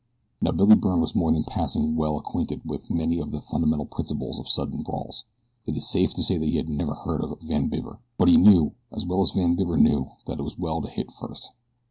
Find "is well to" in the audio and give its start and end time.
10.43-10.89